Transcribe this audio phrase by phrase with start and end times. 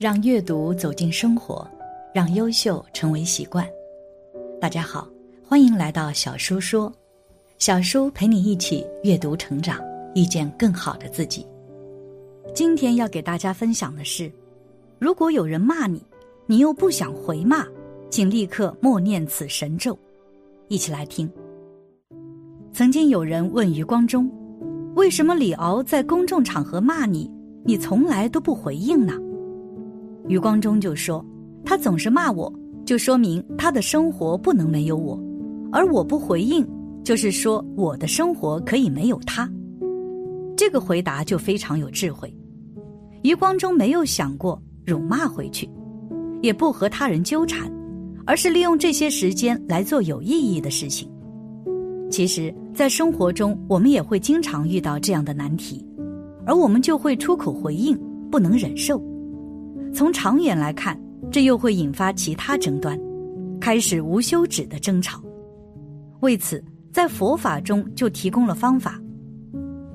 [0.00, 1.70] 让阅读走进生活，
[2.14, 3.68] 让优秀成为习惯。
[4.58, 5.06] 大家好，
[5.46, 6.90] 欢迎来到小叔说，
[7.58, 9.78] 小叔陪你一起阅读成长，
[10.14, 11.46] 遇见更好的自己。
[12.54, 14.32] 今天要给大家分享的是，
[14.98, 16.02] 如果有人骂你，
[16.46, 17.66] 你又不想回骂，
[18.08, 19.94] 请立刻默念此神咒。
[20.68, 21.30] 一起来听。
[22.72, 24.32] 曾经有人问余光中，
[24.94, 27.30] 为什么李敖在公众场合骂你，
[27.66, 29.12] 你从来都不回应呢？
[30.30, 31.26] 余光中就说
[31.66, 32.52] ：“他总是骂我，
[32.86, 35.18] 就说明他的生活不能没有我；
[35.72, 36.64] 而我不回应，
[37.02, 39.50] 就是说我的生活可以没有他。”
[40.56, 42.32] 这个回答就非常有智慧。
[43.22, 45.68] 余光中没有想过辱骂回去，
[46.42, 47.68] 也不和他人纠缠，
[48.24, 51.10] 而是利用这些时间来做有意义的事情。
[52.08, 55.84] 其实，在生活中，我们也会经常遇到这样的难题，
[56.46, 57.98] 而我们就会出口回应，
[58.30, 59.02] 不能忍受。
[59.92, 60.98] 从长远来看，
[61.30, 62.98] 这又会引发其他争端，
[63.60, 65.22] 开始无休止的争吵。
[66.20, 69.00] 为此，在佛法中就提供了方法：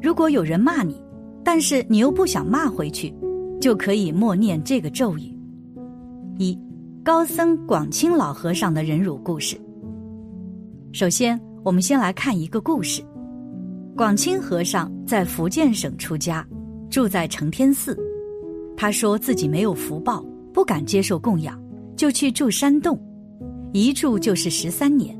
[0.00, 1.00] 如果有人骂你，
[1.44, 3.14] 但是你又不想骂回去，
[3.60, 5.34] 就可以默念这个咒语。
[6.38, 6.58] 一，
[7.02, 9.56] 高僧广清老和尚的忍辱故事。
[10.92, 13.02] 首先，我们先来看一个故事：
[13.96, 16.46] 广清和尚在福建省出家，
[16.90, 17.98] 住在承天寺。
[18.80, 21.60] 他说自己没有福报，不敢接受供养，
[21.96, 22.96] 就去住山洞，
[23.72, 25.18] 一住就是十三年，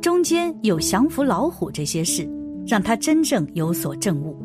[0.00, 2.28] 中间有降服老虎这些事，
[2.66, 4.36] 让他真正有所证悟。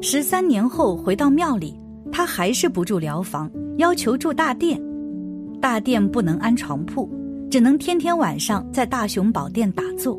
[0.00, 1.76] 十三年后回到庙里，
[2.12, 4.80] 他还是不住疗房，要求住大殿，
[5.60, 7.10] 大殿不能安床铺，
[7.50, 10.16] 只能天天晚上在大雄宝殿打坐。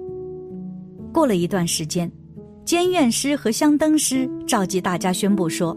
[1.13, 2.11] 过了一段时间，
[2.65, 5.73] 监院师和香灯师召集大家宣布说，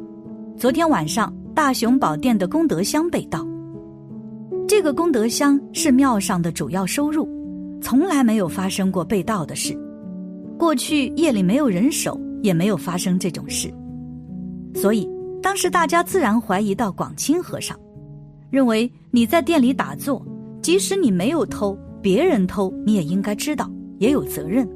[0.57, 1.33] 昨天晚上。
[1.55, 3.47] 大雄宝殿的功德箱被盗，
[4.67, 7.29] 这个功德箱是庙上的主要收入，
[7.83, 9.79] 从来没有发生过被盗的事。
[10.59, 13.71] 过去夜里没有人守，也没有发生这种事，
[14.75, 15.07] 所以
[15.43, 17.79] 当时大家自然怀疑到广清和尚，
[18.49, 20.25] 认为你在店里打坐，
[20.63, 24.67] 即使你没有偷，别人偷你也应该知道，也有责任。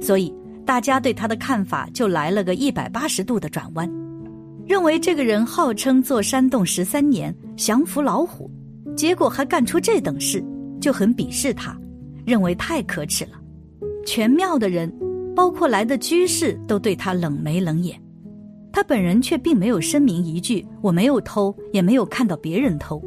[0.00, 0.32] 所以
[0.64, 3.90] 大家对他的看法就来了个一百八十度的转弯。
[4.70, 8.48] 认为这个人号称坐山洞十三年，降服老虎，
[8.94, 10.40] 结果还干出这等事，
[10.80, 11.76] 就很鄙视他，
[12.24, 13.32] 认为太可耻了。
[14.06, 14.88] 全庙的人，
[15.34, 18.00] 包括来的居士，都对他冷眉冷眼。
[18.72, 23.02] 他本人却并没有声明一句：“我没有偷，也没有看到别人偷。”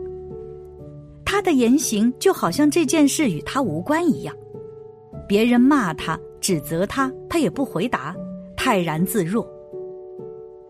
[1.23, 4.35] 他的言行就好像这件事与他无关一样。
[5.29, 8.13] 别人骂他、指责他，他也不回答，
[8.57, 9.47] 泰然自若。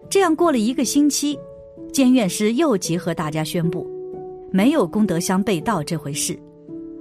[0.10, 1.38] 这样过了一个星期，
[1.92, 3.88] 监院师又集合大家宣布，
[4.52, 6.38] 没有功德箱被盗这回事。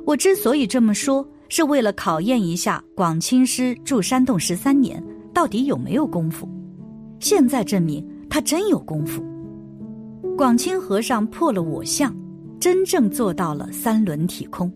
[0.06, 5.02] 我之所以这么说，是为了考验一下广清师住山洞十三年
[5.32, 6.48] 到底有没有功夫。
[7.20, 9.22] 现在证明他真有功夫。
[10.36, 12.16] 广清和尚破了我相，
[12.58, 14.72] 真正做到了三轮体空，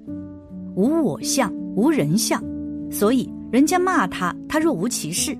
[0.77, 2.43] 无我相，无人相，
[2.91, 5.37] 所以人家骂他，他若无其事。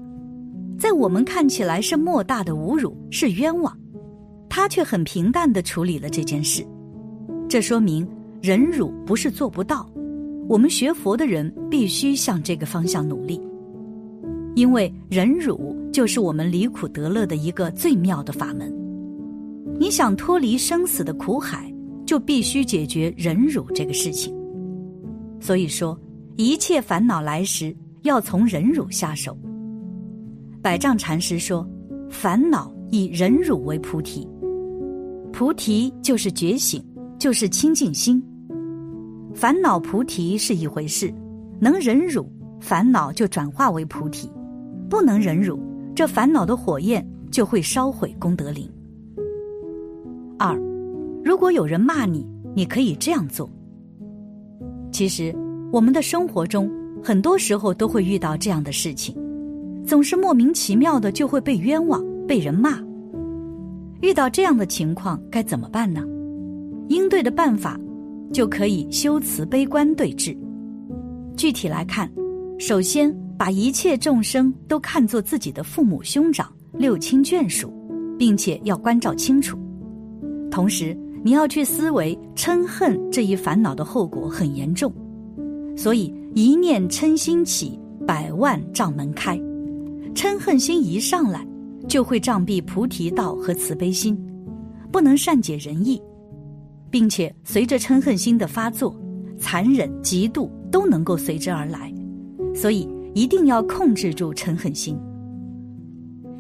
[0.79, 3.77] 在我们看起来是莫大的侮辱，是冤枉，
[4.49, 6.65] 他却很平淡的处理了这件事。
[7.49, 8.07] 这说明
[8.43, 9.89] 忍辱不是做不到，
[10.49, 13.41] 我们学佛的人必须向这个方向努力，
[14.55, 18.71] 因为忍辱就是我们离苦得乐的一个最妙的法门。
[19.79, 21.73] 你想脱离生死的苦海，
[22.05, 24.35] 就必须解决忍辱这个事情。
[25.41, 25.99] 所以说，
[26.37, 29.37] 一切烦恼来时，要从忍辱下手。
[30.67, 31.65] 百丈禅师说
[32.11, 34.27] ：“烦恼以忍辱为菩提，
[35.33, 36.85] 菩提就是觉醒，
[37.21, 38.21] 就是清净心。
[39.33, 41.15] 烦恼菩提是一回事，
[41.61, 42.29] 能忍辱，
[42.59, 44.29] 烦恼就转化为菩提；
[44.91, 45.57] 不能忍辱，
[45.95, 48.69] 这烦恼的火焰就会烧毁功德林。
[50.37, 50.53] 二，
[51.25, 52.27] 如果有人骂你，
[52.57, 53.49] 你可以这样做。
[54.91, 55.33] 其实，
[55.71, 56.69] 我们的生活中
[57.05, 59.17] 很多时候都会遇到这样的事情。”
[59.87, 62.79] 总是莫名其妙的就会被冤枉、被人骂。
[64.03, 66.03] 遇到这样的情况该怎么办呢？
[66.89, 67.79] 应对的办法
[68.33, 70.37] 就可以修慈悲观对治。
[71.37, 72.11] 具体来看，
[72.59, 77.73] 首先把一切众生都看作自己的父母兄长、六亲眷属，
[78.19, 79.57] 并且要关照清楚。
[80.51, 84.93] 同时，你要去思维嗔恨这一烦恼的后果很严重，
[85.77, 89.41] 所以一念嗔心起，百万障门开。
[90.17, 91.47] 嗔恨心一上来，
[91.87, 94.19] 就会障蔽菩提道和慈悲心，
[94.91, 96.01] 不能善解人意，
[96.91, 98.99] 并且随着嗔恨心的发作，
[99.39, 101.93] 残忍、嫉妒都能够随之而来。
[102.55, 104.99] 所以一定要控制住嗔恨心。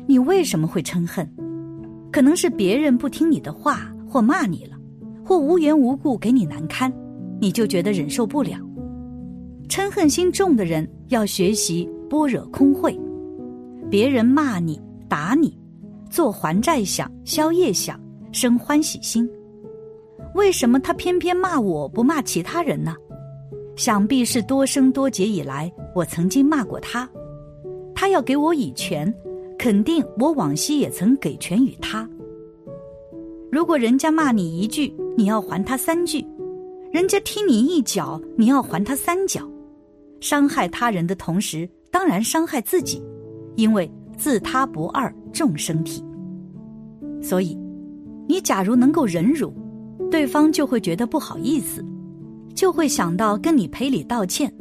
[0.07, 1.31] 你为什么会嗔恨？
[2.11, 4.77] 可能是别人不听你的话，或骂你了，
[5.23, 6.91] 或无缘无故给你难堪，
[7.39, 8.59] 你就觉得忍受不了。
[9.69, 12.99] 嗔恨心重的人要学习般若空慧，
[13.91, 15.59] 别人骂你、打你，
[16.11, 18.01] 做还债想、消业想，
[18.33, 19.29] 生欢喜心。
[20.35, 22.95] 为什么他偏偏骂我不骂其他人呢？
[23.77, 27.09] 想必是多生多劫以来，我曾经骂过他，
[27.95, 29.13] 他要给我以权。
[29.59, 32.07] 肯定我往昔也曾给权于他。
[33.51, 36.23] 如果人家骂你一句，你要还他三句；
[36.93, 39.49] 人家踢你一脚，你要还他三脚。
[40.21, 43.03] 伤害他人的同时，当然伤害自己，
[43.57, 46.05] 因为自他不二，众生体。
[47.21, 47.59] 所以，
[48.29, 49.53] 你假如能够忍辱，
[50.11, 51.85] 对方就会觉得不好意思，
[52.55, 54.53] 就会想到跟你赔礼道歉。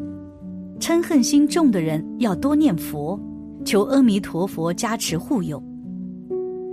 [0.80, 3.20] 嗔恨心重的人要多念佛。
[3.64, 5.60] 求阿弥陀佛加持护佑。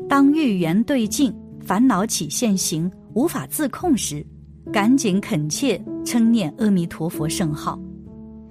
[0.06, 4.22] 当欲缘对境，烦恼起现行，无法自控时，
[4.70, 7.80] 赶紧恳切称念阿弥陀佛圣号，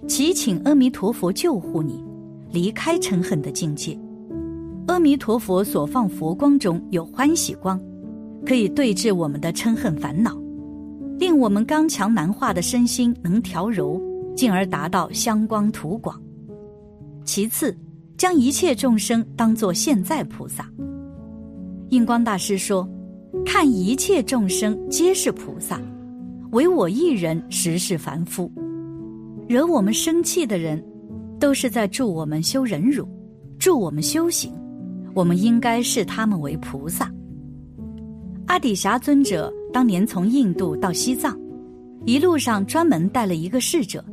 [0.08, 2.04] 祈请阿弥陀佛救护你，
[2.52, 3.98] 离开嗔恨的境界。
[4.88, 7.80] 阿弥陀佛所放佛光中有欢喜光，
[8.46, 10.38] 可以对治我们的嗔恨烦恼，
[11.18, 14.02] 令我们刚强难化的身心能调柔，
[14.36, 16.22] 进而达到香光土广。
[17.24, 17.76] 其次。
[18.18, 20.70] 将一切众生当作现在菩萨。
[21.90, 22.88] 印光大师说
[23.44, 25.82] ：“看一切众生皆是菩萨，
[26.52, 28.52] 唯我一人实是凡夫。
[29.48, 30.80] 惹我们生气的人，
[31.42, 33.06] 都是在助我们修忍辱，
[33.58, 34.54] 助我们修行。
[35.16, 37.12] 我们应该视他们为菩萨。”
[38.46, 41.36] 阿底峡尊者当年从印度到西藏，
[42.06, 44.06] 一路上专门带了一个侍者，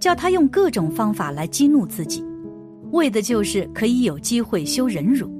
[0.00, 2.24] 叫他用各种方法来激怒自己。
[2.90, 5.30] 为的就是可以有机会修忍辱，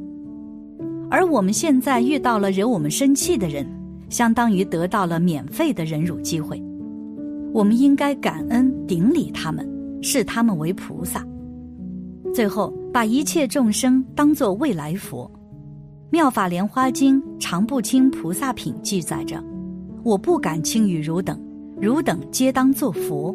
[1.11, 3.67] 而我们现在遇到了惹我们生气的人，
[4.09, 6.63] 相当于得到了免费的忍辱机会。
[7.53, 9.69] 我们应该感恩顶礼他们，
[10.01, 11.27] 视他们为菩萨。
[12.35, 15.31] 最后，把一切众生当作未来佛。
[16.11, 19.43] 妙法莲花经常不轻菩萨品记载着
[20.05, 21.41] ：“我不敢轻于汝等，
[21.81, 23.35] 汝等皆当作佛。”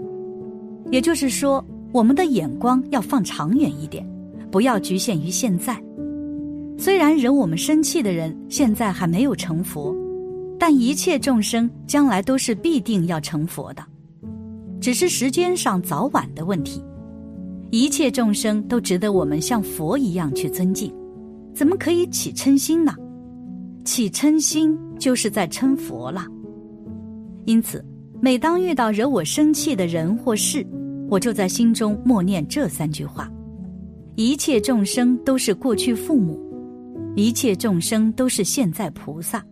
[0.92, 1.64] 也就是说。
[1.94, 4.06] 我们的眼光要放长远一点，
[4.52, 5.82] 不要局限于现在。
[6.78, 9.96] 虽然惹我们生气的人现在还没有成佛，
[10.60, 13.82] 但一切众生将来都是必定要成佛的，
[14.82, 16.84] 只是时间上早晚的问题。
[17.70, 20.94] 一切众生都值得我们像佛一样去尊敬，
[21.54, 22.94] 怎么可以起嗔心呢？
[23.84, 26.26] 起嗔心就是在嗔佛了。
[27.46, 27.84] 因此，
[28.22, 30.66] 每当遇到惹我生气的人或事，
[31.10, 33.30] 我就在心中默念这三句话：
[34.16, 36.40] 一切众生都是过去父母，
[37.16, 39.46] 一切众生都是现在菩萨，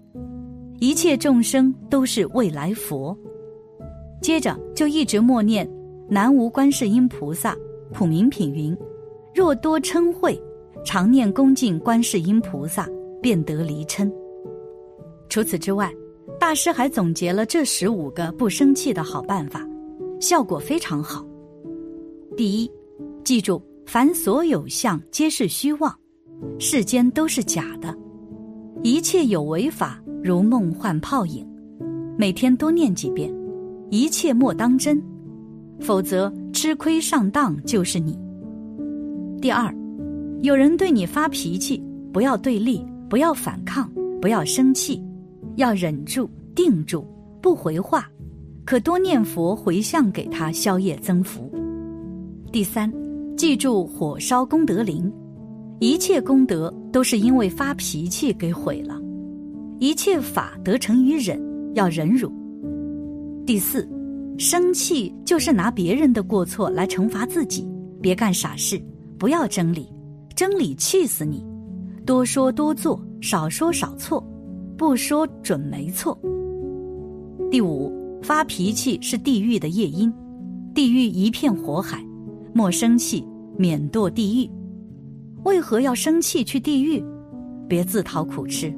[0.79, 3.17] 一切众生都是未来佛。
[4.21, 5.69] 接着就一直默念
[6.09, 7.55] 南无观世音菩萨。
[7.93, 8.75] 普明品云：
[9.33, 10.37] 若多嗔恚，
[10.83, 12.87] 常念恭敬观世音菩萨，
[13.21, 14.11] 便得离嗔。
[15.29, 15.91] 除此之外，
[16.39, 19.67] 大师还总结了这十五个不生气的好办法，
[20.19, 21.25] 效果非常好。
[22.35, 22.71] 第一，
[23.23, 25.93] 记住，凡所有相皆是虚妄，
[26.59, 27.95] 世间都是假的，
[28.83, 31.47] 一切有为法如梦幻泡影。
[32.17, 33.33] 每天多念几遍，
[33.89, 35.01] 一切莫当真，
[35.79, 38.17] 否则吃亏上当就是你。
[39.41, 39.73] 第二，
[40.41, 43.89] 有人对你发脾气，不要对立，不要反抗，
[44.21, 45.01] 不要生气，
[45.55, 47.05] 要忍住、定住，
[47.41, 48.09] 不回话，
[48.65, 51.51] 可多念佛回向给他，消业增福。
[52.51, 52.91] 第三，
[53.35, 55.11] 记住火烧功德林，
[55.79, 58.99] 一切功德都是因为发脾气给毁了。
[59.79, 61.37] 一切法得成于忍，
[61.73, 62.31] 要忍辱。
[63.45, 63.87] 第四，
[64.37, 67.67] 生气就是拿别人的过错来惩罚自己，
[68.01, 68.81] 别干傻事，
[69.17, 69.87] 不要争理，
[70.35, 71.45] 争理气死你。
[72.05, 74.21] 多说多做，少说少错，
[74.77, 76.17] 不说准没错。
[77.49, 80.13] 第五，发脾气是地狱的夜莺，
[80.73, 82.05] 地狱一片火海。
[82.53, 83.25] 莫生气，
[83.57, 84.49] 免堕地狱。
[85.45, 87.03] 为何要生气去地狱？
[87.67, 88.73] 别自讨苦吃。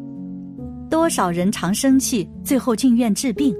[0.89, 3.53] 多少人常生气，最后进院治病，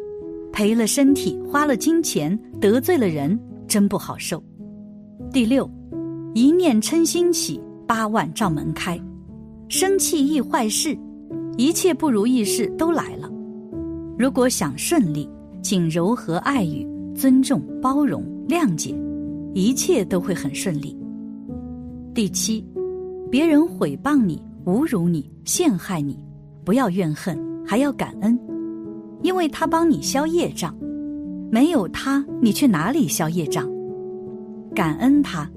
[0.57, 4.43] 赔了身体，花了金钱，得罪了人，真不好受。
[5.31, 5.69] 第六，
[6.33, 8.99] 一念嗔心起，八万障门开。
[9.69, 10.97] 生气易坏事，
[11.59, 13.29] 一切不如意事都来了。
[14.17, 15.29] 如果想顺利，
[15.61, 18.95] 请柔和爱语、尊重、包容、谅解，
[19.53, 20.97] 一切都会很顺利。
[22.15, 22.65] 第七，
[23.29, 26.17] 别人毁谤你、侮辱你、陷害你，
[26.65, 28.35] 不要怨恨，还要感恩，
[29.24, 30.75] 因为他帮你消业障，
[31.51, 33.67] 没有他，你去哪里消业障？
[34.75, 35.50] 感恩他，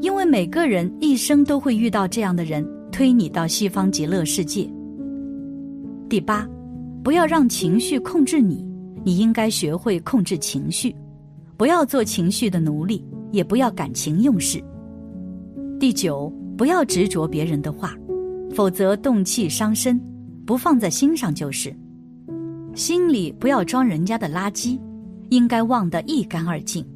[0.00, 4.68] 因为每个人一生都会遇到这样的人，推你到西方极乐世界。
[6.08, 6.46] 第八，
[7.02, 8.64] 不要让情绪控制你，
[9.04, 10.94] 你应该学会控制情绪，
[11.56, 14.62] 不要做情绪的奴隶，也不要感情用事。
[15.80, 17.94] 第九，不要执着别人的话，
[18.54, 19.98] 否则动气伤身，
[20.44, 21.74] 不放在心上就是。
[22.78, 24.78] 心里不要装人家的垃圾，
[25.30, 26.86] 应该忘得一干二净。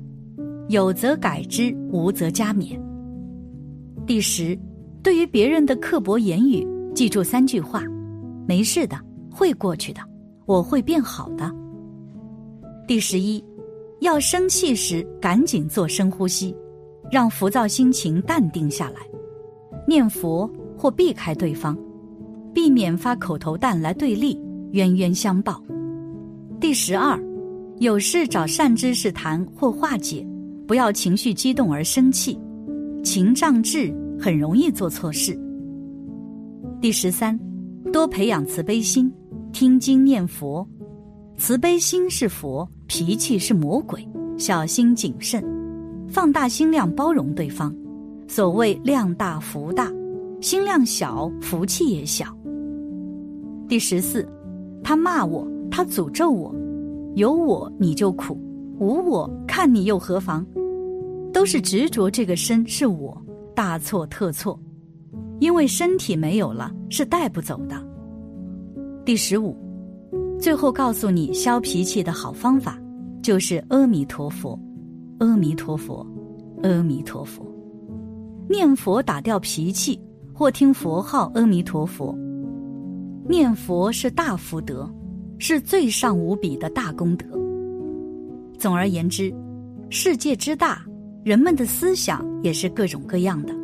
[0.68, 2.78] 有则改之，无则加勉。
[4.06, 4.56] 第十，
[5.02, 7.82] 对于别人的刻薄言语，记住三句话：
[8.46, 8.96] 没事的，
[9.28, 10.00] 会过去的，
[10.46, 11.52] 我会变好的。
[12.86, 13.44] 第十一，
[14.02, 16.54] 要生气时赶紧做深呼吸，
[17.10, 19.00] 让浮躁心情淡定下来，
[19.88, 20.48] 念佛
[20.78, 21.76] 或避开对方，
[22.54, 24.40] 避免发口头弹来对立，
[24.72, 25.62] 冤冤相报。
[26.60, 27.18] 第十二，
[27.78, 30.26] 有事找善知识谈或化解。
[30.66, 32.38] 不要情绪激动而生气，
[33.02, 35.38] 情障滞很容易做错事。
[36.80, 37.38] 第十三，
[37.92, 39.12] 多培养慈悲心，
[39.52, 40.66] 听经念佛。
[41.36, 45.44] 慈悲心是佛，脾气是魔鬼，小心谨慎，
[46.08, 47.74] 放大心量包容对方。
[48.28, 49.92] 所谓量大福大，
[50.40, 52.34] 心量小福气也小。
[53.68, 54.26] 第十四，
[54.82, 56.54] 他骂我，他诅咒我，
[57.14, 58.38] 有我你就苦，
[58.78, 60.44] 无我看你又何妨？
[61.32, 63.16] 都是执着这个身是我，
[63.54, 64.58] 大错特错，
[65.40, 67.76] 因为身体没有了是带不走的。
[69.04, 69.56] 第十五，
[70.38, 72.78] 最后告诉你消脾气的好方法，
[73.22, 74.58] 就是阿弥陀佛，
[75.18, 76.06] 阿弥陀佛，
[76.62, 77.46] 阿弥陀佛，
[78.48, 79.98] 念佛打掉脾气，
[80.34, 82.16] 或听佛号阿弥陀佛，
[83.28, 84.88] 念佛是大福德，
[85.38, 87.26] 是最上无比的大功德。
[88.58, 89.32] 总而言之，
[89.90, 90.82] 世界之大。
[91.24, 93.54] 人们的思想也是各种各样的，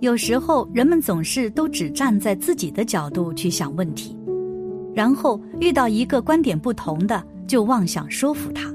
[0.00, 4.14] 有时候人们总是都只站在自己的角度去想问题，
[4.94, 8.70] 然后遇到一个观点不同的就妄想说服他，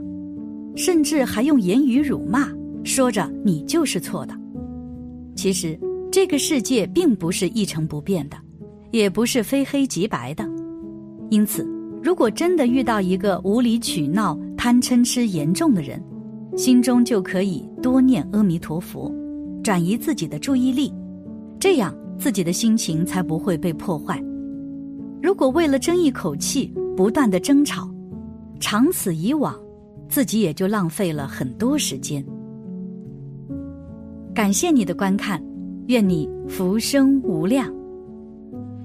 [0.75, 2.49] 甚至还用言语辱骂，
[2.83, 4.35] 说着你就是错的。
[5.35, 5.79] 其实
[6.11, 8.37] 这个世界并不是一成不变的，
[8.91, 10.47] 也不是非黑即白的。
[11.29, 11.67] 因此，
[12.03, 16.01] 如果真的遇到一个无理取闹、贪嗔痴严重的人，
[16.57, 19.09] 心中就可以多念阿弥陀佛，
[19.63, 20.93] 转移自己的注意力，
[21.59, 24.21] 这样自己的心情才不会被破坏。
[25.21, 27.89] 如果为了争一口气不断的争吵，
[28.59, 29.55] 长此以往，
[30.09, 32.23] 自己也就浪费了很多时间。
[34.33, 35.41] 感谢你的观看，
[35.87, 37.73] 愿你福生无量。